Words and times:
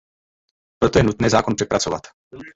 Proto 0.79 0.97
je 0.99 1.03
nutné 1.03 1.29
zákon 1.29 1.55
přepracovat. 1.55 2.01